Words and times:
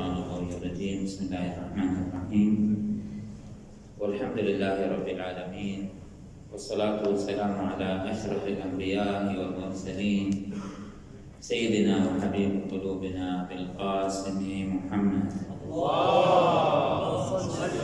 الشيطان 0.00 0.16
الغوي 0.16 0.48
الرجيم. 0.56 1.04
بسم 1.04 1.20
الله 1.28 1.44
الرحمن 1.52 1.92
الرحيم. 2.08 2.54
والحمد 4.00 4.38
لله 4.48 4.76
رب 4.96 5.08
العالمين 5.08 5.80
والصلاة 6.48 7.04
والسلام 7.04 7.54
على 7.68 8.08
أشرف 8.08 8.40
الأنبياء 8.48 9.28
والمرسلين 9.28 10.56
سيدنا 11.40 11.96
وحبيب 12.08 12.72
قلوبنا 12.72 13.44
بالقاسم 13.52 14.40
محمد. 14.72 15.28
اللهم 15.68 17.38
صل 17.44 17.76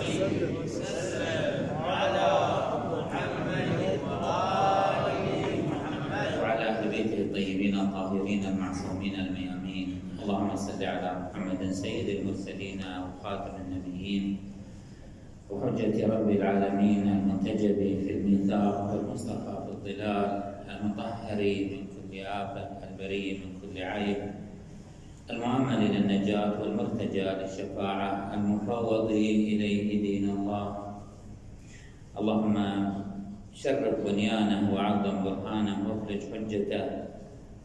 وسلم 0.57 1.69
على 1.85 2.29
محمد 2.97 3.71
وآل 4.09 5.05
محمد 5.69 6.31
وعلى 6.41 6.65
أهل 6.65 6.85
بيته 6.89 7.19
الطيبين 7.29 7.75
الطاهرين 7.77 8.41
المعصومين 8.57 9.15
الميامين 9.21 9.89
اللهم 10.25 10.51
صل 10.77 10.85
على 10.85 11.33
محمد 11.33 11.73
سيد 11.73 12.09
المرسلين 12.21 12.81
وخاتم 12.85 13.55
النبيين. 13.65 14.25
وحجة 15.51 15.97
رب 16.05 16.29
العالمين 16.31 17.09
المنتجب 17.09 17.77
في 18.05 18.11
الميثاق 18.13 18.77
والمصطفى 18.93 19.55
في 19.65 19.71
الظلال 19.73 20.29
المطهر 20.69 21.41
من 21.41 21.81
كل 21.97 22.13
آفة 22.21 22.69
البري 22.89 23.41
من 23.41 23.51
كل 23.61 23.83
عيب. 23.83 24.21
المؤمل 25.31 25.81
للنجاة 25.81 26.61
والمرتجى 26.61 27.25
للشفاعة 27.25 28.35
المفوض 28.35 29.11
إليه 29.11 29.89
دين 30.03 30.31
الله. 30.31 30.67
اللهم 32.19 32.57
شرف 33.53 33.95
بنيانه 34.05 34.75
وعظم 34.75 35.25
برهانه 35.25 35.77
وافرج 35.89 36.21
حجته 36.33 37.06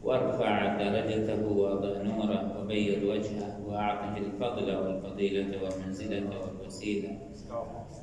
وارفع 0.02 0.82
درجته 0.82 1.46
وأضع 1.46 2.02
نوره 2.02 2.42
وبيض 2.58 3.04
وجهه 3.04 3.62
وأعطه 3.68 4.18
الفضل 4.18 4.68
والفضيلة 4.76 5.64
والمنزلة 5.64 6.30
والوسيلة. 6.42 7.12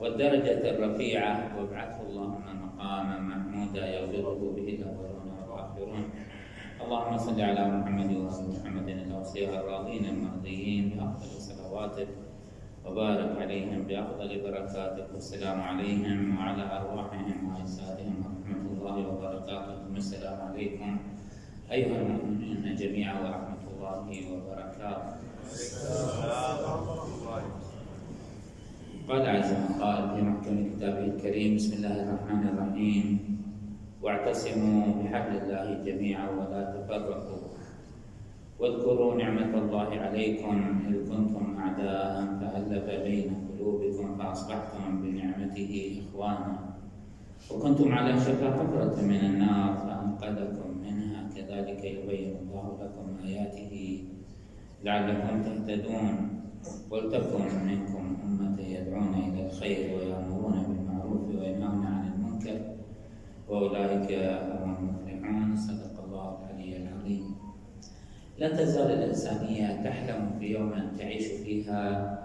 والدرجة 0.01 0.63
الرفيعة 0.71 1.35
وابعثه 1.59 2.03
اللهم 2.09 2.47
مقاما 2.63 3.17
محمودا 3.19 3.87
يغفره 3.87 4.41
به 4.57 4.69
الأولون 4.79 5.27
والآخرون. 5.43 6.05
اللهم 6.85 7.17
صل 7.19 7.41
على 7.41 7.63
محمد 7.69 8.11
وآل 8.17 8.47
محمد 8.55 8.89
الأوصياء 8.89 9.51
الراضين 9.61 10.05
المرضيين 10.05 10.85
بأفضل 10.95 11.41
صلواتك 11.51 12.09
وبارك 12.87 13.31
عليهم 13.43 13.83
بأفضل 13.83 14.31
بركاتك. 14.43 15.09
والسلام 15.15 15.61
عليهم 15.61 16.39
وعلى 16.39 16.65
أرواحهم 16.79 17.39
وأجسادهم. 17.51 18.17
ورحمة 18.23 18.71
الله 18.79 18.97
وبركاته. 19.11 19.83
السلام 19.97 20.39
عليكم. 20.49 21.18
أيها 21.69 22.01
المؤمنون 22.01 22.65
جميعا 22.81 23.15
ورحمة 23.21 23.63
الله 23.77 24.07
وبركاته. 24.33 25.21
قال 29.09 29.23
عز 29.25 29.53
من 29.53 29.73
قال 29.81 30.01
في 30.13 30.21
محكم 30.25 30.57
كتابه 30.73 31.05
الكريم 31.13 31.51
بسم 31.57 31.73
الله 31.77 31.97
الرحمن 32.05 32.45
الرحيم. 32.53 33.07
واعتصموا 34.03 34.85
بحبل 35.01 35.33
الله 35.45 35.67
جميعا 35.85 36.27
ولا 36.41 36.61
تفرقوا. 36.73 37.53
واذكروا 38.59 39.15
نعمة 39.15 39.53
الله 39.53 39.89
عليكم 40.09 40.55
إذ 40.89 40.97
كنتم 41.05 41.45
أعداء 41.61 42.13
فألف 42.41 42.87
بين 43.05 43.29
قلوبكم 43.53 44.17
فأصبحتم 44.17 45.05
بنعمته 45.05 45.73
إخوانا. 46.01 46.57
وكنتم 47.53 47.89
على 47.93 48.13
شفا 48.21 48.49
حفرة 48.57 48.97
من 49.05 49.21
النار 49.21 49.71
فأنقذكم 49.85 50.69
منها. 50.85 51.08
كذلك 51.39 51.85
يبين 51.85 52.37
الله 52.43 52.67
لكم 52.83 53.27
آياته 53.27 54.05
لعلكم 54.85 55.43
تهتدون. 55.43 56.35
ولتكن 56.91 57.45
منكم 57.67 58.17
أمة 58.25 58.61
يدعون 58.61 59.15
إلى 59.15 59.47
الخير 59.47 59.97
ويأمرون 59.97 60.63
بالمعروف 60.69 61.29
وينهون 61.29 61.87
عن 61.87 62.13
المنكر 62.13 62.59
وأولئك 63.49 64.13
هم 64.63 64.77
المفلحون. 64.77 65.57
صدق 65.57 66.05
الله 66.05 66.39
العلي 66.43 66.77
العظيم. 66.77 67.25
لا 68.39 68.49
تزال 68.49 68.91
الإنسانية 68.91 69.83
تحلم 69.83 70.31
في 70.39 70.47
يوم 70.47 70.73
تعيش 70.99 71.27
فيها 71.27 72.19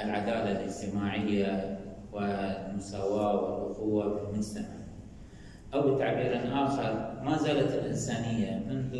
العدالة 0.00 0.50
الاجتماعية 0.50 1.78
والمساواة 2.12 3.34
والأخوة 3.42 4.16
في 4.16 4.30
المجتمع. 4.30 4.78
أو 5.74 5.94
بتعبير 5.94 6.64
آخر 6.64 7.07
ما 7.24 7.38
زالت 7.38 7.72
الإنسانية 7.74 8.62
منذ 8.68 8.94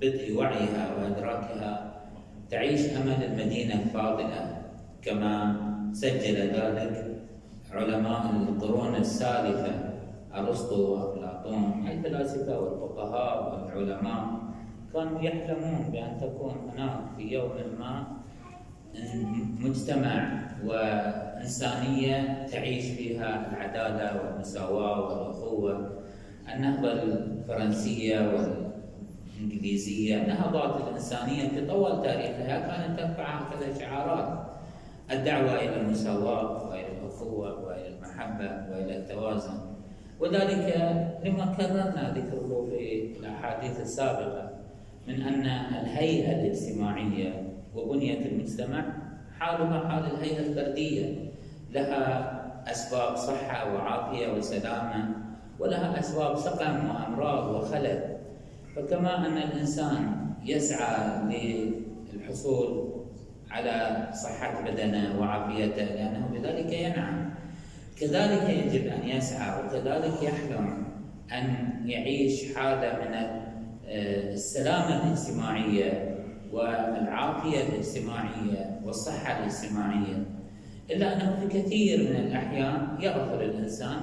بدء 0.00 0.36
وعيها 0.36 0.94
وإدراكها 0.98 1.92
تعيش 2.50 2.80
أمل 2.96 3.24
المدينة 3.24 3.74
الفاضلة 3.74 4.62
كما 5.02 5.56
سجل 5.92 6.36
ذلك 6.36 7.16
علماء 7.72 8.30
القرون 8.30 8.94
السالفة 8.94 9.72
أرسطو 10.34 10.92
وأفلاطون 10.92 11.88
الفلاسفة 11.88 12.60
والفقهاء 12.60 13.52
والعلماء. 13.52 14.42
كانوا 14.94 15.20
يحلمون 15.20 15.88
بأن 15.92 16.18
تكون 16.20 16.54
هناك 16.72 17.00
في 17.16 17.22
يوم 17.22 17.52
ما 17.78 18.06
مجتمع 19.60 20.42
وإنسانية 20.66 22.46
تعيش 22.46 22.84
فيها 22.84 23.50
العدالة 23.50 24.20
والمساواة 24.20 25.00
والأخوة. 25.00 26.02
النهضة 26.48 26.92
الفرنسية 26.92 28.18
والإنجليزية 29.38 30.22
النهضات 30.22 30.88
الإنسانية 30.88 31.48
في 31.48 31.66
طوال 31.66 32.02
تاريخها 32.02 32.58
كانت 32.58 33.00
ترفع 33.00 33.24
هكذا 33.24 33.78
شعارات. 33.78 34.46
الدعوة 35.10 35.54
إلى 35.54 35.80
المساواة 35.80 36.68
وإلى 36.68 36.86
الأخوة 37.02 37.64
وإلى 37.64 37.88
المحبة 37.88 38.70
وإلى 38.70 38.96
التوازن. 38.96 39.54
وذلك 40.20 40.74
لما 41.24 41.54
كررنا 41.58 42.14
ذكره 42.16 42.66
في 42.70 43.12
الأحاديث 43.20 43.80
السابقة 43.80 44.50
من 45.08 45.22
أن 45.22 45.46
الهيئة 45.80 46.32
الاجتماعية 46.32 47.52
وبنية 47.74 48.26
المجتمع 48.26 48.84
حالها 49.38 49.88
حال 49.88 50.04
الهيئة 50.04 50.38
الفردية. 50.38 51.32
لها 51.70 52.42
أسباب 52.70 53.16
صحة 53.16 53.74
وعافية 53.74 54.32
وسلامة. 54.32 55.14
ولها 55.58 56.00
أسباب 56.00 56.36
سقم 56.36 56.88
وأمراض 56.90 57.54
وخلل. 57.54 58.16
فكما 58.76 59.26
أن 59.26 59.36
الإنسان 59.38 60.26
يسعى 60.44 61.22
للحصول 62.14 62.92
على 63.50 64.08
صحة 64.12 64.60
بدنه 64.60 65.20
وعافيته 65.20 65.84
لأنه 65.84 66.28
بذلك 66.32 66.72
ينعم. 66.72 67.30
كذلك 68.00 68.50
يجب 68.50 68.86
أن 68.86 69.08
يسعى 69.08 69.64
وكذلك 69.64 70.22
يحلم 70.22 70.84
أن 71.32 71.70
يعيش 71.84 72.54
حالة 72.56 72.92
من 72.92 73.42
السلامة 74.32 75.06
الاجتماعية 75.06 76.18
والعافية 76.52 77.60
الاجتماعية 77.62 78.80
والصحة 78.84 79.38
الاجتماعية. 79.38 80.26
إلا 80.90 81.16
أنه 81.16 81.36
في 81.40 81.60
كثير 81.60 81.98
من 81.98 82.16
الأحيان 82.16 82.88
يغفل 83.00 83.42
الإنسان 83.42 84.00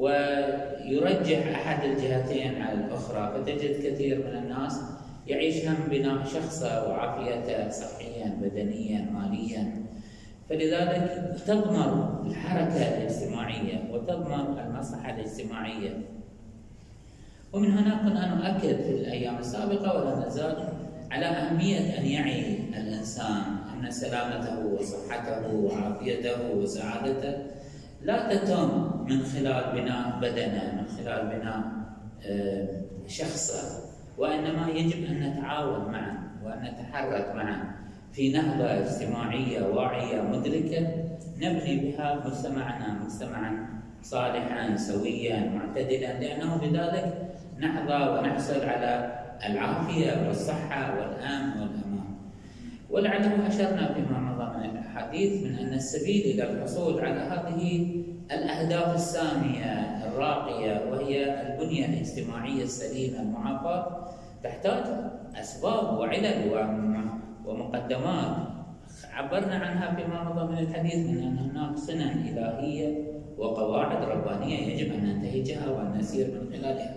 ويرجح 0.00 1.48
أحد 1.48 1.84
الجهتين 1.84 2.62
على 2.62 2.78
الأخرى 2.78 3.32
فتجد 3.34 3.86
كثير 3.86 4.18
من 4.18 4.36
الناس 4.36 4.80
يعيش 5.26 5.66
هم 5.66 5.76
بناء 5.90 6.24
شخصه 6.24 6.88
وعافيته 6.88 7.70
صحيا 7.70 8.38
بدنيا 8.42 9.10
ماليا. 9.12 9.82
فلذلك 10.50 11.36
تضمر 11.46 12.22
الحركة 12.26 12.88
الاجتماعية 12.88 13.90
وتضمر 13.92 14.62
المصلحة 14.66 15.14
الاجتماعية. 15.14 15.98
ومن 17.52 17.70
هنا 17.70 17.94
كنا 18.02 18.34
نؤكد 18.34 18.76
في 18.82 18.90
الأيام 18.90 19.38
السابقة 19.38 19.96
ولا 19.96 20.26
نزال 20.26 20.68
على 21.10 21.26
أهمية 21.26 21.98
أن 21.98 22.06
يعي 22.06 22.58
الإنسان 22.78 23.42
أن 23.74 23.90
سلامته 23.90 24.66
وصحته 24.66 25.54
وعافيته 25.54 26.50
وسعادته 26.54 27.34
لا 28.02 28.34
تتم 28.34 28.90
من 29.10 29.22
خلال 29.22 29.64
بناء 29.74 30.18
بدنه 30.22 30.64
من 30.78 30.86
خلال 30.96 31.26
بناء 31.26 31.62
شخصه. 33.06 33.90
وإنما 34.18 34.68
يجب 34.68 35.04
أن 35.04 35.20
نتعاون 35.20 35.92
معا 35.92 36.14
وأن 36.44 36.62
نتحرك 36.62 37.34
معا 37.34 37.58
في 38.12 38.32
نهضة 38.32 38.64
اجتماعية 38.64 39.62
واعية 39.62 40.22
مدركة 40.22 40.80
نبني 41.36 41.76
بها 41.76 42.22
مجتمعنا 42.26 43.00
مجتمعا 43.04 43.66
صالحا 44.02 44.76
سويا 44.76 45.50
معتدلا. 45.54 46.20
لأنه 46.20 46.56
بذلك 46.56 47.06
نحظى 47.60 48.10
ونحصل 48.10 48.60
على 48.64 49.20
العافية 49.46 50.26
والصحة 50.26 50.98
والأمن 50.98 51.50
والأمان. 51.60 52.10
ولعله 52.90 53.48
أشرنا 53.48 53.94
فيما 53.94 54.18
مضى 54.20 54.58
من 54.58 54.70
الأحاديث 54.70 55.42
من 55.42 55.58
أن 55.58 55.72
السبيل 55.74 56.22
إلى 56.24 56.52
الحصول 56.52 57.00
على 57.00 57.20
هذه 57.20 57.99
الأهداف 58.32 58.94
السامية 58.94 59.72
الراقية 60.06 60.90
وهي 60.90 61.42
البنية 61.42 61.86
الاجتماعية 61.86 62.62
السليمة 62.62 63.22
المعافاة 63.22 64.08
تحتاج 64.44 64.84
أسباب 65.40 65.98
وعلل 65.98 66.52
ومقدمات. 67.46 68.36
عبرنا 69.12 69.54
عنها 69.54 69.94
فيما 69.94 70.24
مضى 70.24 70.52
من 70.52 70.58
الحديث 70.58 70.96
من 70.96 71.22
أن 71.22 71.38
هناك 71.38 71.76
سنن 71.78 72.28
إلهية 72.28 73.04
وقواعد 73.38 74.04
ربانية 74.04 74.58
يجب 74.58 74.92
أن 74.94 75.04
ننتهجها 75.04 75.70
وأن 75.70 75.98
نسير 75.98 76.26
من 76.26 76.52
خلالها. 76.52 76.96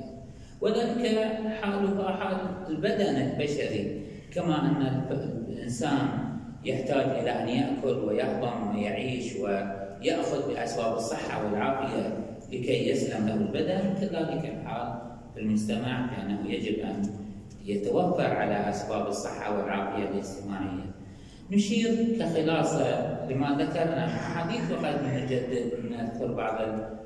وذلك 0.62 1.18
حالها 1.62 2.12
حال 2.12 2.38
البدن 2.70 3.16
البشري 3.16 4.02
كما 4.34 4.62
أن 4.62 5.04
الإنسان 5.50 6.08
يحتاج 6.66 7.20
إلى 7.20 7.30
أن 7.30 7.50
يأكل 7.50 8.00
ويهضم 8.00 8.76
ويعيش 8.76 9.34
ويأخذ 10.04 10.54
بأسباب 10.54 10.94
الصحة 10.96 11.46
والعافية 11.46 12.18
لكي 12.52 12.90
يسلم 12.90 13.28
له 13.28 13.34
البدن. 13.34 13.94
كذلك 14.02 14.46
الحال 14.46 14.94
في 15.34 15.40
المجتمع 15.40 16.06
بأنه 16.06 16.52
يجب 16.52 16.80
أن 16.80 17.02
يتوفر 17.66 18.36
على 18.36 18.70
أسباب 18.70 19.08
الصحة 19.08 19.58
والعافية 19.58 20.10
الاجتماعية. 20.10 20.94
نشير 21.52 22.20
كخلاصة 22.20 23.14
لما 23.30 23.58
ذكرنا 23.60 24.08
حديث 24.08 24.72
وقد 24.72 25.04
نجدد 25.04 25.74
نذكر 25.92 26.34
بعض 26.34 26.62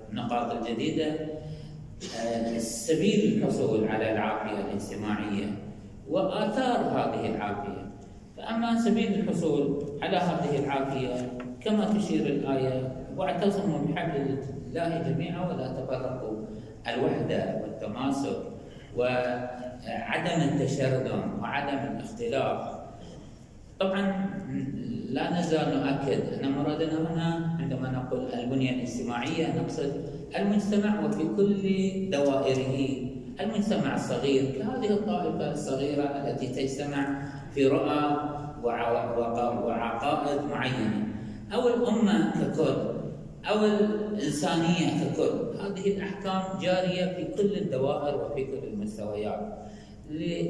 النقاط 0.09 0.51
الجديدة. 0.51 1.15
آه، 2.19 2.57
سبيل 2.57 3.37
الحصول 3.37 3.87
على 3.87 4.11
العافية 4.11 4.59
الاجتماعية 4.61 5.45
وآثار 6.09 6.77
هذه 6.77 7.35
العافية. 7.35 7.87
فأما 8.37 8.81
سبيل 8.81 9.13
الحصول 9.13 9.85
على 10.01 10.17
هذه 10.17 10.59
العافية 10.59 11.36
كما 11.61 11.93
تشير 11.93 12.25
الآية 12.25 12.91
واعتصموا 13.17 13.79
بحبل 13.79 14.37
الله 14.67 14.89
جميعا 15.09 15.47
ولا 15.47 15.67
تفرقوا 15.67 16.37
الوحدة 16.87 17.61
والتماسك 17.61 18.37
وعدم 18.97 20.41
التشرذم 20.41 21.39
وعدم 21.41 21.77
الاختلاف. 21.77 22.77
طبعا 23.79 24.29
لا 25.09 25.39
نزال 25.39 25.67
نؤكد 25.77 26.43
أن 26.43 26.51
مرادنا 26.51 27.13
هنا 27.13 27.57
عندما 27.59 27.91
نقول 27.91 28.33
البنية 28.33 28.71
الاجتماعية 28.71 29.61
نقصد 29.61 29.91
المجتمع 30.37 31.05
وفي 31.05 31.23
كل 31.37 31.63
دوائره. 32.11 33.07
المجتمع 33.41 33.95
الصغير 33.95 34.51
كهذه 34.51 34.89
الطائفة 34.93 35.51
الصغيرة 35.51 36.03
التي 36.03 36.47
تجتمع 36.47 37.21
في 37.53 37.67
رؤى 37.67 38.17
وعقائد 38.63 40.41
معينة. 40.51 41.07
أو 41.53 41.67
الامه 41.67 42.31
ككل 42.31 42.75
أو 43.49 43.65
الانسانيه 43.65 44.87
ككل. 45.03 45.57
هذه 45.59 45.87
الأحكام 45.87 46.59
جارية 46.61 47.05
في 47.05 47.23
كل 47.37 47.57
الدوائر 47.57 48.23
وفي 48.23 48.43
كل 48.43 48.67
المستويات. 48.67 49.57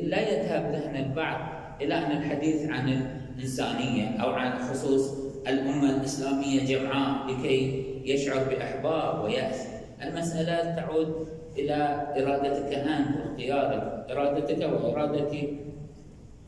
لا 0.03 0.21
يذهب 0.21 0.71
ذهن 0.71 0.95
البعض 0.95 1.39
إلى 1.81 1.93
أن 1.93 2.11
الحديث 2.11 2.69
عن 2.69 3.01
الإنسانية 3.35 4.17
أو 4.17 4.29
عن 4.29 4.59
خصوص 4.59 5.13
الأمة 5.47 5.89
الإسلامية 5.97 6.65
جمعاء 6.65 7.27
لكي 7.27 7.85
يشعر 8.05 8.43
بأحباب 8.43 9.23
ويأس. 9.23 9.67
المسألة 10.03 10.75
تعود 10.75 11.27
إلى 11.57 12.07
إرادتك 12.17 12.73
أنت 12.73 13.17
واختيارك 13.17 14.05
إرادتك 14.11 14.61
وإرادتي 14.63 15.57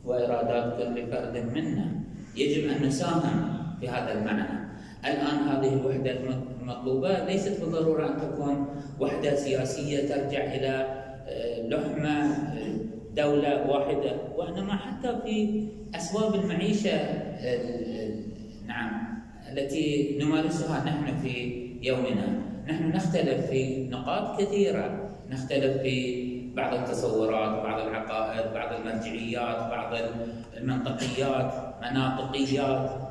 وارادات 0.04 0.78
كل 0.78 1.06
فرد 1.06 1.36
منا. 1.54 1.86
يجب 2.36 2.70
أن 2.70 2.86
نساهم 2.86 3.59
في 3.80 3.88
هذا 3.88 4.12
المعنى. 4.12 4.60
الآن 5.04 5.38
هذه 5.48 5.72
الوحده 5.72 6.16
المطلوبه 6.60 7.24
ليست 7.24 7.60
بالضرورة 7.60 8.06
أن 8.06 8.20
تكون 8.20 8.66
وحدة 9.00 9.36
سياسية 9.36 10.08
ترجع 10.08 10.44
إلى 10.44 11.00
آه، 11.28 11.68
لحمة 11.68 12.20
آه، 12.20 12.76
دولة 13.16 13.70
واحدة 13.70 14.12
وإنما 14.36 14.76
حتى 14.76 15.16
في 15.24 15.64
أسباب 15.94 16.34
المعيشة 16.34 16.98
نعم 18.66 19.10
التي 19.52 20.18
نمارسها 20.20 20.84
نحن 20.84 21.18
في 21.22 21.60
يومنا. 21.82 22.38
نحن 22.68 22.88
نختلف 22.88 23.46
في 23.46 23.88
نقاط 23.88 24.40
كثيرة. 24.40 25.10
نختلف 25.30 25.82
في 25.82 26.26
بعض 26.54 26.74
التصورات 26.74 27.62
بعض 27.62 27.80
العقائد 27.80 28.54
بعض 28.54 28.80
المرجعيات 28.80 29.70
بعض 29.70 29.94
المنطقيات 30.56 31.52
مناطقيات. 31.82 33.09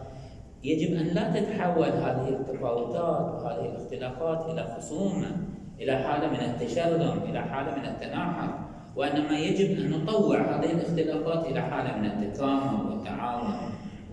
يجب 0.64 0.96
أن 0.96 1.06
لا 1.06 1.40
تتحول 1.40 1.86
هذه 1.86 2.30
التفاوتات 2.30 3.34
وهذه 3.34 3.66
الاختلافات 3.66 4.46
إلى 4.50 4.76
خصومة 4.78 5.38
إلى 5.80 5.98
حالة 5.98 6.28
من 6.28 6.40
التشرذم 6.40 7.20
إلى 7.30 7.42
حالة 7.42 7.76
من 7.76 7.86
التناحر 7.86 8.60
وإنما 8.96 9.40
يجب 9.40 9.80
أن 9.80 9.92
نطوع 9.92 10.42
هذه 10.42 10.72
الاختلافات 10.72 11.46
إلى 11.46 11.62
حالة 11.62 11.98
من 11.98 12.06
التكامل 12.06 12.92
والتعاون 12.92 13.54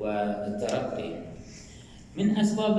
والترقي. 0.00 1.12
من 2.16 2.36
أسباب 2.36 2.78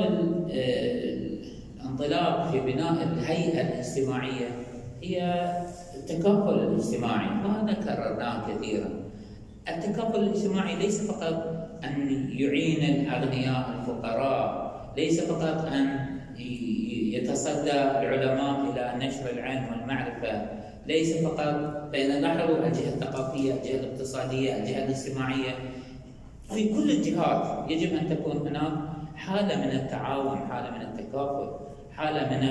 الانطلاق 1.79 2.51
في 2.51 2.59
بناء 2.59 3.03
الهيئة 3.03 3.61
الاجتماعية 3.61 4.49
هي 5.03 5.45
التكافل 5.95 6.59
الاجتماعي 6.59 7.27
وهذا 7.45 7.73
كررناه 7.73 8.47
كثيرا. 8.47 8.89
التكافل 9.69 10.19
الاجتماعي 10.19 10.75
ليس 10.75 11.11
فقط 11.11 11.56
أن 11.83 12.27
يعين 12.29 12.83
الأغنياء 12.83 13.79
الفقراء، 13.79 14.67
ليس 14.97 15.21
فقط 15.21 15.65
أن 15.65 16.17
يتصدى 17.11 17.71
العلماء 17.71 18.71
إلى 18.71 19.07
نشر 19.07 19.29
العلم 19.29 19.65
والمعرفة 19.71 20.49
ليس 20.87 21.23
فقط 21.23 21.89
فإذا 21.93 22.19
لاحظوا 22.19 22.67
الجهة 22.67 22.93
الثقافية، 22.93 23.53
الجهة 23.53 23.79
الاقتصادية، 23.79 24.57
الجهة 24.57 24.83
الاجتماعية. 24.85 25.55
في 26.53 26.69
كل 26.69 26.91
الجهات 26.91 27.71
يجب 27.71 27.95
أن 27.95 28.09
تكون 28.09 28.47
هناك 28.47 28.73
حالة 29.15 29.55
من 29.55 29.71
التعاون، 29.71 30.37
حالة 30.37 30.71
من 30.71 30.81
التكافل، 30.81 31.49
حالة 31.95 32.37
من 32.37 32.43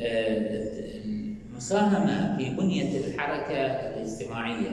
آه، 0.00 0.72
المساهمة 1.04 2.36
في 2.36 2.50
بنية 2.50 2.98
الحركة 2.98 3.56
الاجتماعية. 3.56 4.70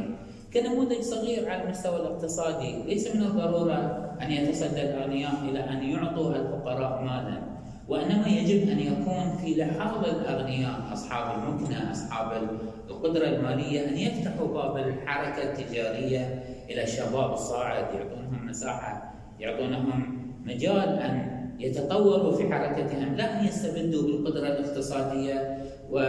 كنموذج 0.53 1.01
صغير 1.01 1.49
على 1.49 1.63
المستوى 1.63 1.95
الاقتصادي. 1.95 2.83
ليس 2.83 3.15
من 3.15 3.21
الضرورة 3.21 4.09
أن 4.21 4.31
يتصدى 4.31 4.81
الأغنياء 4.81 5.33
إلى 5.49 5.59
أن 5.59 5.83
يعطوا 5.89 6.35
الفقراء 6.35 7.03
مالا 7.03 7.41
وإنما 7.89 8.27
يجب 8.27 8.69
أن 8.69 8.79
يكون 8.79 9.37
في 9.41 9.55
لحاظ 9.55 10.05
الأغنياء 10.05 10.93
أصحاب 10.93 11.39
المكنة 11.39 11.91
أصحاب 11.91 12.49
القدرة 12.89 13.27
المالية 13.27 13.89
أن 13.89 13.97
يفتحوا 13.97 14.47
باب 14.47 14.77
الحركة 14.77 15.43
التجارية 15.43 16.43
إلى 16.69 16.83
الشباب 16.83 17.33
الصاعد 17.33 17.85
يعطونهم 17.93 18.45
مساحة 18.47 19.13
يعطونهم 19.39 20.19
مجال 20.45 20.99
أن 20.99 21.39
يتطوروا 21.59 22.31
في 22.31 22.53
حركتهم 22.53 23.15
لا 23.15 23.39
أن 23.39 23.45
يستبدوا 23.45 24.01
بالقدرة 24.01 24.47
الاقتصادية 24.47 25.57
و... 25.89 25.99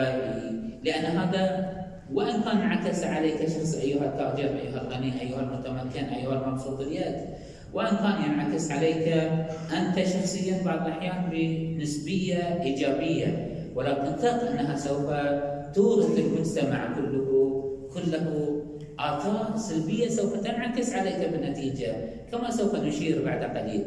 لأن 0.83 1.05
هذا 1.05 1.80
وإن 2.15 2.43
كان 2.43 2.57
انعكس 2.57 3.05
عليك 3.05 3.49
شخص 3.49 3.75
أيها 3.75 4.05
التاجر 4.05 4.49
أيها 4.59 4.81
الغني 4.83 5.21
أيها 5.21 5.41
المتمكن 5.41 6.05
أيها 6.05 6.45
المبسوط 6.47 6.81
اليد. 6.81 7.17
وأن 7.75 7.97
كان 7.97 8.31
ينعكس 8.31 8.71
عليك 8.71 9.09
أنت 9.79 9.99
شخصيا 10.09 10.63
بعض 10.65 10.87
الأحيان 10.87 11.31
بنسبية 11.31 12.63
إيجابية 12.63 13.49
ولكن 13.75 14.17
ثق 14.17 14.51
أنها 14.51 14.77
سوف 14.77 15.11
تورث 15.75 16.19
المجتمع 16.19 16.95
كله 16.95 17.27
كله 17.95 18.57
آثار 18.99 19.57
سلبية 19.57 20.09
سوف 20.09 20.35
تنعكس 20.41 20.95
عليك 20.95 21.29
بالنتيجة 21.33 21.95
كما 22.33 22.51
سوف 22.51 22.75
نشير 22.75 23.25
بعد 23.25 23.57
قليل. 23.57 23.85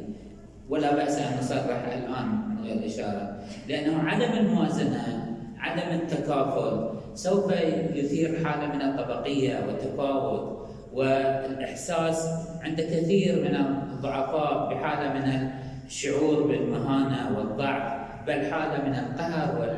ولا 0.70 0.96
بأس 0.96 1.18
أن 1.18 1.38
نصرح 1.40 1.88
الآن 1.88 2.28
من 2.50 2.64
غير 2.64 2.86
إشارة 2.86 3.40
لأنه 3.70 4.04
عدم 4.04 4.38
الموازنة 4.38 5.36
عدم 5.60 5.96
التكافل 5.96 6.90
سوف 7.16 7.52
يثير 7.94 8.46
حالة 8.46 8.74
من 8.74 8.82
الطبقية 8.82 9.66
والتفاوت 9.68 10.68
والإحساس 10.94 12.30
عند 12.62 12.82
كثير 12.82 13.42
من 13.42 13.56
الضعفاء 13.56 14.74
بحالة 14.74 15.14
من 15.14 15.50
الشعور 15.86 16.44
بالمهانة 16.48 17.38
والضعف 17.38 18.04
بل 18.28 18.46
حالة 18.52 18.84
من 18.90 18.96
القهر 18.96 19.76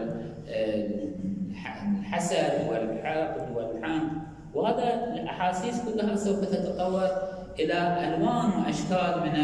والحسد 1.82 2.68
والحقد 2.70 3.56
والحمد 3.56 4.12
وهذا 4.54 5.14
الأحاسيس 5.14 5.82
كلها 5.86 6.16
سوف 6.16 6.46
تتطور 6.46 7.10
إلى 7.60 8.08
ألوان 8.08 8.50
وأشكال 8.60 9.22
من 9.26 9.36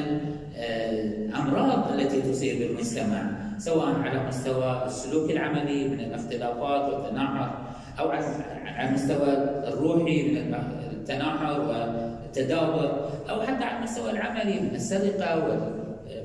الأمراض 0.55 1.91
التي 1.91 2.21
تصيب 2.21 2.61
المجتمع. 2.61 3.40
سواء 3.61 4.01
على 4.01 4.27
مستوى 4.27 4.83
السلوك 4.85 5.31
العملي 5.31 5.87
من 5.87 5.99
الاختلافات 5.99 6.93
والتناحر 6.93 7.51
أو 7.99 8.09
على 8.09 8.89
المستوى 8.89 9.27
الروحي 9.67 10.31
من 10.31 10.55
التناحر 10.91 11.61
والتدابر 11.61 13.09
أو 13.29 13.41
حتى 13.41 13.63
على 13.63 13.77
المستوى 13.77 14.11
العملي 14.11 14.59
من 14.59 14.75
السرقة 14.75 15.59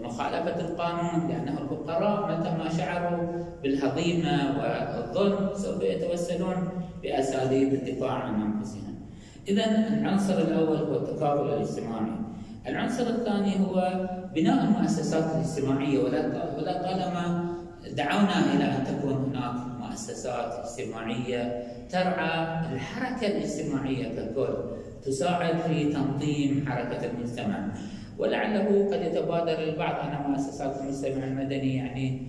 ومخالفه 0.00 0.61
القانون 0.61 1.28
لأنه 1.28 1.61
الفقراء 1.61 2.38
متى 2.38 2.50
ما 2.50 2.71
شعروا 2.78 3.26
بالهضيمة 3.62 4.61
والظلم 4.61 5.50
سوف 5.55 5.83
يتوسلون 5.83 6.69
بأساليب 7.02 7.75
الدفاع 7.75 8.12
عن 8.12 8.43
أنفسهم. 8.43 8.95
اذا 9.49 9.64
العنصر 9.88 10.38
الأول 10.38 10.76
هو 10.76 10.97
التكافل 10.97 11.49
الاجتماعي. 11.49 12.25
العنصر 12.68 13.06
الثاني 13.08 13.61
هو 13.61 14.06
بناء 14.35 14.64
المؤسسات 14.64 15.25
الاجتماعية. 15.35 15.99
ولا 15.99 16.82
طالما 16.82 17.54
دعونا 17.96 18.54
إلى 18.54 18.64
أن 18.64 18.85
تكون 18.85 19.12
هناك 19.12 19.80
مؤسسات 19.80 20.52
اجتماعية 20.52 21.62
ترعى 21.88 22.66
الحركة 22.73 23.26
الاجتماعية 23.26 24.08
ككل 24.08 24.54
تساعد 25.02 25.56
في 25.56 25.92
تنظيم 25.92 26.66
حركة 26.68 27.06
المجتمع. 27.06 27.68
ولعله 28.18 28.88
قد 28.92 29.02
يتبادر 29.02 29.62
البعض 29.62 30.08
أن 30.08 30.30
مؤسسات 30.30 30.80
المجتمع 30.80 31.25
المدني 31.25 31.76
يعني 31.76 32.28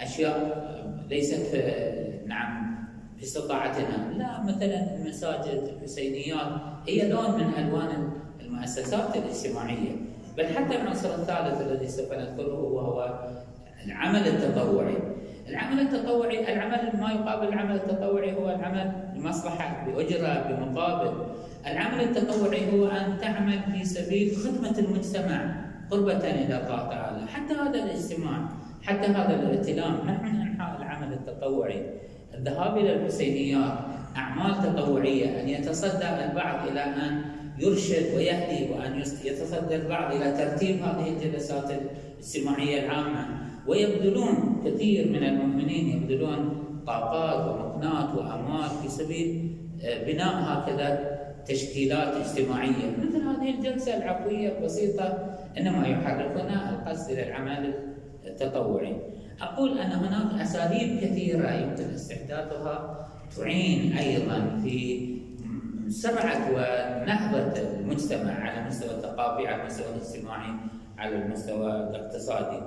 أشياء 0.00 0.70
ليست 1.10 1.64
نعم 2.26 2.70
باستطاعتنا. 3.18 4.12
لا 4.18 4.42
مثلا 4.42 4.96
المساجد 4.96 5.62
الحسينيات 5.76 6.52
هي 6.88 7.08
لون 7.08 7.34
من 7.34 7.54
ألوان 7.58 8.10
المؤسسات 8.50 9.16
الاجتماعية 9.16 9.96
بل 10.36 10.46
حتى 10.46 10.76
العنصر 10.76 11.14
الثالث 11.14 11.60
الذي 11.60 11.88
سوف 11.88 12.12
نذكره 12.12 12.62
وهو 12.62 13.18
العمل 13.86 14.28
التطوعي. 14.28 14.96
العمل 15.48 15.80
التطوعي 15.80 16.52
العمل 16.52 17.00
ما 17.00 17.12
يقابل 17.12 17.48
العمل 17.48 17.74
التطوعي 17.74 18.32
هو 18.32 18.50
العمل 18.50 18.92
بمصلحة 19.14 19.86
بأجرة 19.86 20.46
بمقابل. 20.48 21.12
العمل 21.66 22.00
التطوعي 22.00 22.72
هو 22.72 22.86
أن 22.86 23.18
تعمل 23.20 23.60
في 23.72 23.84
سبيل 23.84 24.36
خدمة 24.36 24.78
المجتمع 24.78 25.54
قربة 25.90 26.30
إلى 26.30 26.56
الله 26.56 26.88
تعالى 26.88 27.26
حتى 27.26 27.54
هذا 27.54 27.84
الاجتماع 27.84 28.48
حتى 28.82 29.06
هذا 29.06 29.34
الائتلاف 29.34 30.04
نحن 30.04 30.24
من 30.24 30.40
أنحاء 30.40 30.76
العمل 30.82 31.12
التطوعي. 31.12 31.82
الذهاب 32.34 32.78
إلى 32.78 32.94
الحسينيات 32.94 33.78
أعمال 34.16 34.62
تطوعية 34.62 35.40
أن 35.40 35.48
يتصدى 35.48 36.08
البعض 36.24 36.68
إلى 36.68 36.84
أن 36.84 37.22
يرشد 37.60 38.14
ويهدي 38.16 38.72
وأن 38.72 39.02
يتصدى 39.24 39.76
البعض 39.76 40.14
إلى 40.14 40.32
ترتيب 40.32 40.82
هذه 40.82 41.08
الجلسات 41.08 41.70
الاجتماعية 41.70 42.84
العامة. 42.84 43.26
ويبذلون 43.66 44.62
كثير 44.64 45.08
من 45.08 45.24
المؤمنين 45.24 45.88
يبذلون 45.88 46.64
طاقات 46.86 47.48
ومكنات 47.48 48.14
وأموال 48.14 48.70
في 48.82 48.88
سبيل 48.88 49.56
آه، 49.82 50.04
بناء 50.04 50.34
هكذا 50.34 51.20
تشكيلات 51.46 52.14
اجتماعية. 52.14 52.96
مثل 52.98 53.22
هذه 53.22 53.54
الجلسة 53.58 53.96
العفوية 53.96 54.58
البسيطة 54.58 55.36
إنما 55.58 55.86
يحركنا 55.88 56.70
القصد 56.70 57.10
إلى 57.10 57.26
العمل 57.28 57.74
التطوعي. 58.26 58.96
أقول 59.40 59.78
أن 59.78 59.90
هناك 59.90 60.40
أساليب 60.40 61.00
كثيرة 61.00 61.50
يمكن 61.50 61.84
استحداثها 61.94 63.08
تعين 63.36 63.92
أيضا 63.92 64.60
في 64.64 65.19
سرعة 65.90 66.50
ونهضة 66.50 67.60
المجتمع 67.60 68.32
على 68.32 68.62
المستوى 68.62 68.90
الثقافي 68.90 69.48
على 69.48 69.62
المستوى 69.62 69.86
الاجتماعي 69.94 70.50
على 70.98 71.16
المستوى 71.16 71.70
الاقتصادي. 71.70 72.62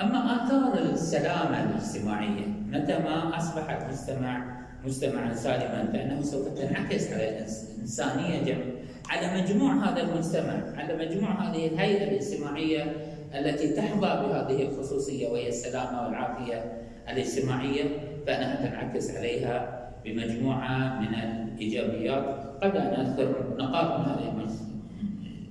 أما 0.00 0.44
آثار 0.44 0.78
السلامة 0.92 1.64
الاجتماعية 1.64 2.46
متى 2.46 2.98
ما 2.98 3.38
أصبح 3.38 3.70
المجتمع 3.70 4.64
مجتمعا 4.84 5.34
سالما 5.34 5.88
فإنه 5.92 6.22
سوف 6.22 6.48
تنعكس 6.48 7.12
على 7.12 7.28
الإنسانية 7.28 8.42
جمع 8.42 8.64
على 9.08 9.42
مجموع 9.42 9.74
هذا 9.74 10.02
المجتمع 10.02 10.62
على 10.76 11.06
مجموع 11.06 11.30
هذه 11.30 11.66
الهيئة 11.66 12.04
الاجتماعية 12.04 12.96
التي 13.34 13.68
تحظى 13.68 14.00
بهذه 14.00 14.62
الخصوصية 14.62 15.28
وهي 15.28 15.48
السلامة 15.48 16.06
والعافية 16.06 16.82
الاجتماعية 17.08 17.84
فإنها 18.26 18.66
تنعكس 18.66 19.16
عليها 19.16 19.83
بمجموعة 20.04 21.00
من 21.00 21.14
الإيجابيات. 21.14 22.24
قبل 22.62 22.76
أن 22.76 23.06
أذكر 23.06 23.54
نقاط 23.58 24.00
من 24.00 24.04
هذه 24.04 24.28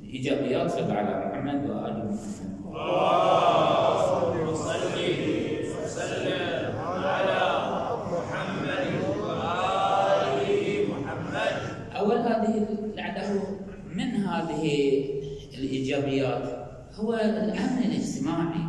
الإيجابيات. 0.03 0.71
صلى 0.71 0.93
على 0.93 1.25
محمد 1.25 1.69
وآل 1.69 2.09
محمد. 10.89 11.53
أول 11.95 12.17
هذه 12.17 12.67
لعله 12.95 13.43
من 13.95 14.09
هذه 14.15 14.63
الإيجابيات 15.57 16.43
هو 16.95 17.13
الأمن 17.13 17.77
الاجتماعي. 17.85 18.63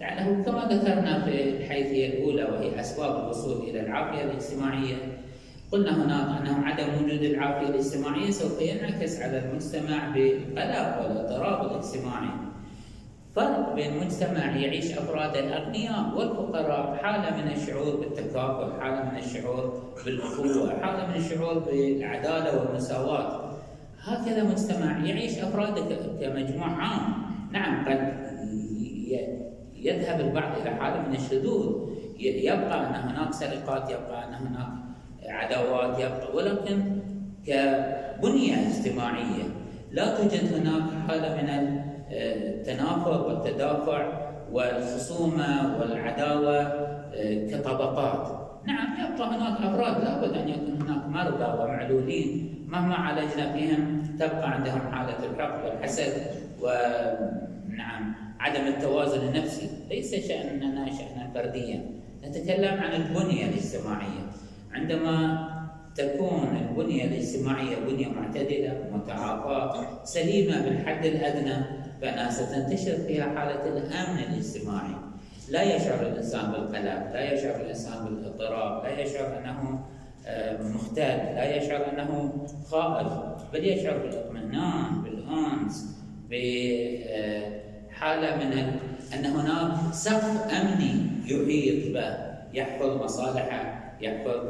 لعله 0.00 0.42
كما 0.42 0.64
ذكرنا 0.64 1.24
في 1.24 1.48
الحيثية 1.56 2.06
الأولى 2.06 2.44
وهي 2.44 2.80
أسباب 2.80 3.24
الوصول 3.24 3.68
إلى 3.68 3.80
العافية 3.80 4.22
الاجتماعية. 4.24 5.17
قلنا 5.72 6.04
هناك 6.04 6.40
أنه 6.40 6.66
عدم 6.66 6.94
وجود 6.94 7.22
العافية 7.22 7.68
الاجتماعية 7.68 8.30
سوف 8.30 8.62
ينعكس 8.62 9.20
على 9.20 9.38
المجتمع 9.38 10.08
بالقلق 10.08 11.02
والاضطراب 11.02 11.70
الاجتماعي. 11.70 12.28
فرق 13.36 13.74
بين 13.74 13.96
مجتمع 14.04 14.56
يعيش 14.56 14.92
أفراد 14.92 15.36
الأغنياء 15.36 16.14
والفقراء 16.16 16.96
حالة 17.02 17.36
من 17.36 17.52
الشعور 17.52 17.96
بالتكافل 17.96 18.80
حالة 18.80 19.10
من 19.10 19.18
الشعور 19.18 19.82
بالأخوة 20.04 20.80
حالة 20.80 21.06
من 21.06 21.14
الشعور 21.14 21.58
بالعدالة 21.58 22.60
والمساواة. 22.60 23.48
هكذا 24.02 24.44
مجتمع 24.44 25.06
يعيش 25.06 25.38
أفراده 25.38 25.96
كمجموع 26.20 26.66
عام. 26.68 27.12
نعم 27.52 27.84
قد 27.88 28.12
يذهب 29.76 30.20
البعض 30.20 30.60
إلى 30.60 30.70
حالة 30.70 31.08
من 31.08 31.14
الشذوذ. 31.14 31.88
يبقى 32.20 32.86
أن 32.88 32.94
هناك 32.94 33.32
سرقات 33.32 33.90
يبقى 33.90 34.28
أن 34.28 34.34
هناك 34.34 34.87
عداوات 35.28 35.98
يبقى. 35.98 36.36
ولكن 36.36 36.82
كبنية 37.46 38.54
اجتماعية 38.68 39.44
لا 39.92 40.16
توجد 40.16 40.54
هناك 40.54 40.82
حالة 41.08 41.34
من 41.42 41.78
التنافر 42.12 43.26
والتدافع 43.26 44.28
والخصومة 44.52 45.78
والعداوة 45.80 46.56
آه، 47.14 47.46
كطبقات. 47.50 48.48
نعم 48.66 49.12
يبقى 49.14 49.28
هناك 49.28 49.60
أفراد 49.60 50.04
لابد 50.04 50.36
أن 50.36 50.48
يكون 50.48 50.82
هناك 50.82 51.06
مرضى 51.06 51.62
ومعلولين 51.62 52.54
مهما 52.68 52.94
عالجنا 52.94 53.52
فيهم 53.52 54.02
تبقى 54.18 54.50
عندهم 54.50 54.80
حالة 54.92 55.16
الحقد 55.30 55.64
والحسد 55.64 56.12
ونعم 56.62 58.14
عدم 58.40 58.66
التوازن 58.66 59.28
النفسي. 59.28 59.70
ليس 59.90 60.28
شأننا 60.28 60.86
شأنا 60.90 61.30
فرديا. 61.34 61.84
نتكلم 62.24 62.80
عن 62.80 62.92
البنية 62.92 63.44
الاجتماعية. 63.44 64.27
عندما 64.72 65.48
تكون 65.94 66.68
البنية 66.70 67.04
الاجتماعية 67.04 67.76
بنية 67.76 68.08
معتدلة 68.08 68.84
متعافاة 68.92 70.04
سليمة 70.04 70.60
بالحد 70.60 71.06
الأدنى 71.06 71.64
فإنها 72.02 72.30
ستنتشر 72.30 72.96
فيها 73.06 73.24
حالة 73.24 73.68
الأمن 73.68 74.18
الاجتماعي. 74.18 74.94
لا 75.50 75.62
يشعر 75.62 76.02
الإنسان 76.02 76.52
بالقلق 76.52 77.12
لا 77.12 77.32
يشعر 77.32 77.60
الإنسان 77.60 78.04
بالاضطراب 78.04 78.84
لا 78.84 79.00
يشعر 79.00 79.38
أنه 79.38 79.80
آه، 80.26 80.62
مختل 80.62 81.00
لا 81.00 81.56
يشعر 81.56 81.92
أنه 81.92 82.32
خائف 82.70 83.12
بل 83.52 83.68
يشعر 83.68 83.98
بالاطمئنان 83.98 85.02
بالأنس 85.02 85.96
بحالة 86.30 88.36
من 88.36 88.52
أن 89.14 89.26
هناك 89.26 89.92
سقف 89.92 90.52
أمني 90.52 91.06
يحيط 91.24 91.94
به 91.94 92.16
يحفظ 92.54 93.02
مصالحه 93.02 93.77
يحفظ 94.00 94.40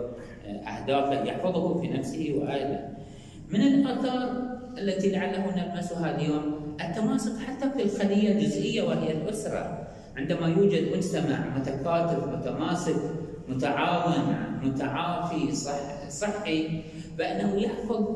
أهدافه 0.46 1.24
يحفظه 1.24 1.80
في 1.80 1.88
نفسه 1.88 2.34
وآله 2.38 2.88
من 3.48 3.60
الآثار 3.60 4.58
التي 4.78 5.10
لعله 5.10 5.44
نلمسها 5.56 6.16
اليوم 6.16 6.76
التماسك 6.80 7.32
حتى 7.46 7.70
في 7.70 7.82
الخلية 7.82 8.32
الجزئية 8.32 8.82
وهي 8.82 9.12
الأسرة. 9.12 9.88
عندما 10.16 10.48
يوجد 10.48 10.96
مجتمع 10.96 11.58
متكاتف 11.58 12.26
متماسك 12.26 12.96
متعاون 13.48 14.36
متعافي 14.62 15.54
صح 15.54 16.08
صحي 16.08 16.82
فإنه 17.18 17.54
يحفظ 17.56 18.06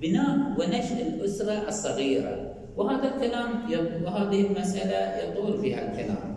بناء 0.00 0.38
ونشأ 0.58 1.06
الأسرة 1.06 1.68
الصغيرة. 1.68 2.54
وهذا 2.76 3.14
الكلام 3.14 3.48
وهذه 4.04 4.46
المسألة 4.46 5.16
يطول 5.24 5.60
فيها 5.60 5.92
الكلام. 5.92 6.31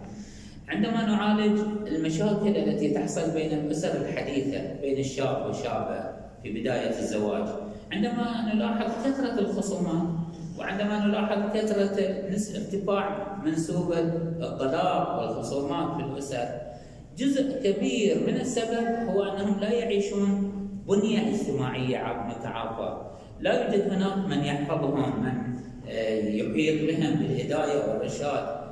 عندما 0.67 1.05
نعالج 1.05 1.60
المشاكل 1.88 2.57
التي 2.57 2.93
تحصل 2.93 3.31
بين 3.31 3.53
الأسر 3.53 4.01
الحديثة 4.01 4.81
بين 4.81 4.98
الشاب 4.98 5.45
والشابة 5.45 6.03
في 6.43 6.62
بداية 6.62 6.89
الزواج 6.89 7.48
عندما 7.91 8.53
نلاحظ 8.53 8.91
كثرة 9.05 9.39
الخصومات 9.39 10.07
وعندما 10.60 11.05
نلاحظ 11.05 11.57
كثرة 11.57 12.00
ارتفاع 12.55 13.38
منسوب 13.45 13.93
الطلاق 14.41 15.22
والخصومات 15.22 15.95
في 15.98 16.03
الأسر 16.03 16.48
جزء 17.17 17.62
كبير 17.63 18.27
من 18.27 18.36
السبب 18.36 19.10
هو 19.10 19.24
أنهم 19.24 19.60
لا 19.60 19.72
يعيشون 19.72 20.51
بنية 20.88 21.36
اجتماعية 21.36 22.25
متعافى 22.27 23.01
لا 23.39 23.65
يوجد 23.65 23.91
هناك 23.91 24.17
من 24.17 24.45
يحفظهم 24.45 25.24
من 25.24 25.55
آه، 25.89 26.17
يحيط 26.17 26.86
بهم 26.86 27.15
بالهداية 27.15 27.89
والرشاد. 27.89 28.64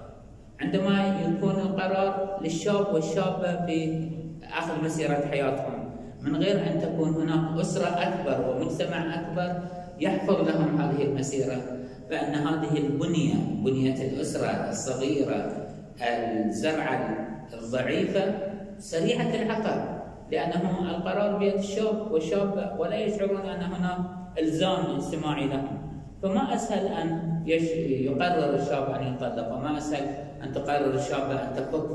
عندما 0.64 1.22
يكون 1.22 1.56
القرار 1.60 2.40
للشاب 2.42 2.94
والشابة 2.94 3.66
في 3.66 4.10
آخر 4.58 4.84
مسيرة 4.84 5.26
حياتهم 5.32 5.90
من 6.22 6.36
غير 6.36 6.56
أن 6.56 6.82
تكون 6.82 7.10
هناك 7.10 7.60
أسرة 7.60 7.86
أكبر 7.86 8.50
ومجتمع 8.50 9.16
أكبر 9.20 9.62
يحفظ 10.00 10.48
لهم 10.50 10.82
هذه 10.82 11.04
المسيرة 11.04 11.62
فإن 12.10 12.36
هذه 12.36 12.78
البنية 12.78 13.36
بنية 13.66 14.08
الأسرة 14.10 14.70
الصغيرة 14.70 15.68
الزرعة 16.02 17.28
الضعيفة 17.54 18.34
سريعة 18.80 19.36
العقل 19.36 20.00
لانهم 20.32 20.88
القرار 20.88 21.38
بيد 21.38 21.54
الشاب 21.54 22.12
والشابه 22.12 22.80
ولا 22.80 22.96
يشعرون 22.96 23.42
أن 23.50 23.62
هناك 23.64 23.98
إلزام 24.40 24.86
اجتماعي 24.96 25.48
لهم. 25.48 25.83
فما 26.24 26.56
أسهل 26.56 26.88
أن 26.88 27.42
يقرر 27.46 28.56
الشاب 28.56 28.90
أن 28.90 29.14
يطلق 29.14 29.54
وما 29.54 29.78
أسهل 29.78 30.08
أن 30.44 30.52
تقرر 30.52 30.96
الشابه 30.96 31.34
أن 31.34 31.56
تفك 31.56 31.86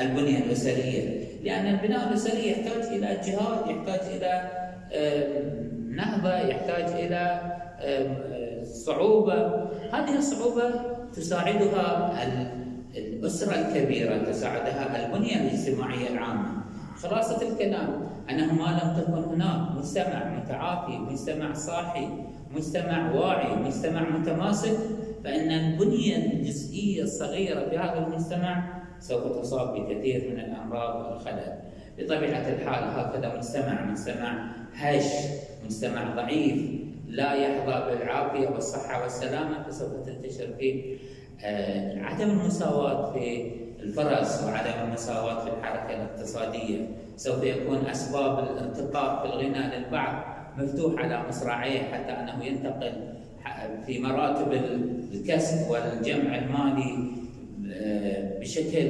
البنية 0.00 0.38
الأسرية. 0.38 1.24
لأن 1.42 1.66
البناء 1.66 2.08
الاسري 2.08 2.50
يحتاج 2.50 2.82
إلى 2.82 3.06
جهاد 3.06 3.68
يحتاج 3.68 4.00
إلى 4.16 4.50
نهضة 5.96 6.34
يحتاج 6.34 6.84
إلى 6.84 7.40
صعوبة. 8.64 9.46
هذه 9.92 10.18
الصعوبة 10.18 10.70
تساعدها 11.12 12.12
الأسرة 12.96 13.54
الكبيرة 13.54 14.18
تساعدها 14.18 15.06
البنية 15.06 15.36
الاجتماعية 15.36 16.08
العامة. 16.08 16.48
خلاصة 17.02 17.48
الكلام 17.48 17.88
أنه 18.30 18.52
ما 18.52 18.80
لم 18.82 19.02
تكن 19.02 19.12
هناك 19.12 19.76
مجتمع 19.76 20.40
متعافي 20.40 20.98
مجتمع 20.98 21.52
صاحي 21.52 22.08
مجتمع 22.56 23.12
واعي 23.14 23.56
مجتمع 23.56 24.08
متماسك 24.18 24.78
فإن 25.24 25.50
البنية 25.50 26.16
الجزئية 26.16 27.02
الصغيرة 27.02 27.68
في 27.68 27.78
هذا 27.78 28.06
المجتمع 28.06 28.82
سوف 29.00 29.38
تصاب 29.40 29.74
بكثير 29.74 30.30
من 30.30 30.40
الأمراض 30.40 31.12
والخلل. 31.12 31.58
بطبيعة 31.98 32.48
الحال 32.48 32.84
هكذا 32.84 33.36
مجتمع 33.36 33.84
مجتمع 33.84 34.48
هش 34.74 35.04
مجتمع 35.64 36.14
ضعيف 36.14 36.84
لا 37.08 37.32
يحظى 37.32 37.90
بالعافية 37.90 38.48
والصحة 38.48 39.02
والسلامة 39.02 39.62
فسوف 39.62 39.92
تنتشر 40.06 40.54
فيه 40.58 40.96
آه، 41.44 42.02
عدم 42.02 42.30
المساواة 42.30 43.12
في 43.12 43.50
الفرص 43.80 44.42
وعدم 44.42 44.88
المساواة 44.88 45.44
في 45.44 45.50
الحركة 45.50 45.94
الاقتصادية. 45.94 46.88
سوف 47.16 47.44
يكون 47.44 47.86
أسباب 47.86 48.38
الارتقاء 48.38 49.22
في 49.22 49.34
الغنى 49.34 49.76
للبعض 49.76 50.33
مفتوح 50.58 51.02
على 51.02 51.22
مصراعيه 51.28 51.82
حتى 51.82 52.12
أنه 52.12 52.44
ينتقل 52.44 52.92
في 53.86 53.98
مراتب 53.98 54.52
الكسب 55.12 55.70
والجمع 55.70 56.38
المالي 56.38 57.14
آه، 57.72 58.38
بشكل 58.40 58.88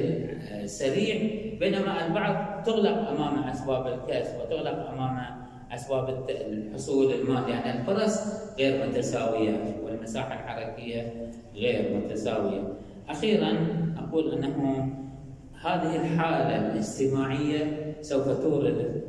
آه، 0.53 0.67
سريع 0.67 1.31
بينما 1.61 2.07
البعض 2.07 2.63
تغلق 2.65 3.09
أمام 3.09 3.49
أسباب 3.49 3.87
الكسب 3.87 4.41
وتغلق 4.41 4.91
أمام 4.91 5.45
أسباب 5.73 6.25
الحصول 6.31 7.13
المالي 7.13 7.51
يعني 7.51 7.81
الفرص 7.81 8.21
غير 8.59 8.87
متساوية 8.89 9.77
والمساحة 9.85 10.35
الحركية 10.35 11.13
غير 11.55 11.97
متساوية. 11.97 12.63
أخيرا 13.09 13.57
أقول 13.99 14.33
أنه 14.33 14.89
هذه 15.65 15.97
الحالة 15.97 16.57
الاجتماعيه 16.57 17.95
سوف 18.01 18.29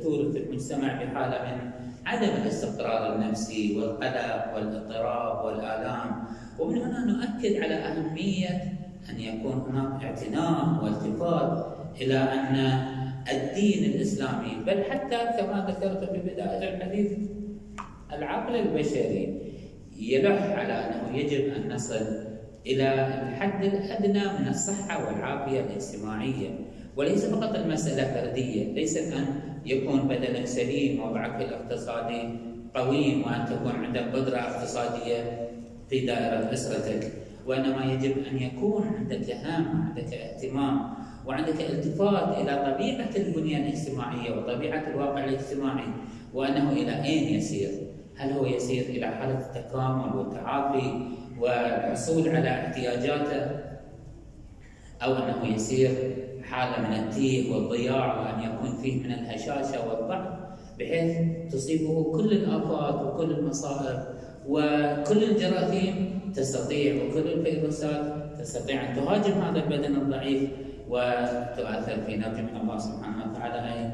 تورد 0.02 0.36
المجتمع 0.36 1.02
بحالة 1.02 1.54
من 1.54 1.70
عدم 2.06 2.42
الاستقرار 2.42 3.14
النفسي 3.14 3.78
والقلق 3.78 4.54
والاضطراب 4.54 5.44
والآلام. 5.44 6.24
ومن 6.58 6.82
هنا 6.82 7.04
نؤكد 7.04 7.62
على 7.62 7.74
أهمية 7.74 8.48
أن 9.10 9.20
يكون 9.20 9.52
هناك 9.68 10.04
اعتناء 10.04 10.84
والتفات 10.84 11.66
إلى 12.00 12.18
أن 12.18 12.56
الدين 13.32 13.84
الإسلامي 13.90 14.64
بل 14.66 14.84
حتى 14.90 15.18
كما 15.38 15.66
ذكرت 15.68 16.10
في 16.12 16.18
بداية 16.18 16.74
الحديث 16.74 17.12
العقل 18.12 18.56
البشري 18.56 19.40
يلح 19.98 20.42
على 20.42 20.72
أنه 20.72 21.16
يجب 21.18 21.54
أن 21.54 21.72
نصل 21.74 22.06
إلى 22.66 22.88
الحد 23.22 23.64
الأدنى 23.64 24.24
من 24.40 24.48
الصحة 24.48 25.06
والعافية 25.06 25.60
الاجتماعية. 25.60 26.50
وليس 26.96 27.24
فقط 27.24 27.54
المسألة 27.54 28.14
فردية 28.14 28.72
ليست 28.72 29.12
أن 29.12 29.55
يكون 29.66 30.08
بدنك 30.08 30.44
سليم 30.44 31.02
وضعك 31.02 31.42
الاقتصادي 31.42 32.22
قويم 32.74 33.22
وأن 33.26 33.44
تكون 33.46 33.84
عندك 33.84 34.12
قدرة 34.12 34.36
اقتصادية 34.36 35.48
في 35.90 36.06
دائرة 36.06 36.52
أسرتك 36.52 37.12
وإنما 37.46 37.84
يجب 37.92 38.14
أن 38.32 38.42
يكون 38.42 38.86
عندك 38.98 39.30
هم 39.30 39.82
عندك 39.82 40.14
اهتمام 40.14 40.80
وعندك 41.26 41.60
التفات 41.60 42.38
إلى 42.38 42.72
طبيعة 42.72 43.10
البنية 43.16 43.56
الاجتماعية 43.56 44.36
وطبيعة 44.36 44.82
الواقع 44.90 45.24
الاجتماعي 45.24 45.86
وأنه 46.34 46.72
إلى 46.72 47.04
أين 47.04 47.34
يسير؟ 47.34 47.70
هل 48.16 48.32
هو 48.32 48.46
يسير 48.46 48.82
إلى 48.82 49.06
حالة 49.06 49.38
التكامل 49.38 50.16
والتعافي 50.16 51.08
والحصول 51.40 52.28
على 52.28 52.50
احتياجاته 52.50 53.75
أو 55.02 55.14
أنه 55.14 55.54
يسير 55.54 55.90
حالة 56.42 56.88
من 56.88 56.94
التيه 56.94 57.52
والضياع 57.54 58.20
وأن 58.20 58.50
يكون 58.50 58.76
فيه 58.82 59.04
من 59.04 59.12
الهشاشة 59.12 59.88
والضعف 59.88 60.26
بحيث 60.78 61.16
تصيبه 61.52 62.12
كل 62.12 62.32
الآفات 62.32 63.02
وكل 63.02 63.30
المصائب 63.30 64.02
وكل 64.48 65.24
الجراثيم 65.24 66.20
تستطيع 66.34 66.94
وكل 67.04 67.28
الفيروسات 67.32 68.26
تستطيع 68.38 68.90
أن 68.90 68.96
تهاجم 68.96 69.32
هذا 69.32 69.64
البدن 69.64 69.96
الضعيف 69.96 70.50
وتؤثر 70.88 71.96
في 72.06 72.16
من 72.16 72.56
الله 72.62 72.78
سبحانه 72.78 73.30
وتعالى 73.30 73.90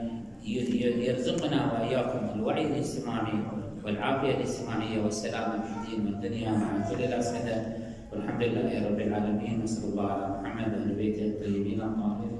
يرزقنا 1.07 1.73
وإياكم 1.73 2.38
الوعي 2.41 2.67
الاجتماعي 2.67 3.33
والعافية 3.85 4.35
الاجتماعيه 4.35 5.03
والسلامة 5.05 5.62
في 5.62 5.93
الدين 5.93 6.07
والدنيا 6.07 6.51
مع 6.51 6.91
كل 6.91 7.05
الاسمده 7.05 7.82
والحمد 8.12 8.42
لله 8.42 8.72
رب 8.88 9.01
العالمين 9.01 9.62
نسأل 9.64 9.85
الله 9.90 10.07
على 10.12 10.27
محمد 10.42 10.72
وآل 10.75 10.94
بيته 11.01 11.25
الطيبين 11.27 11.81
الطاهرين 11.81 12.32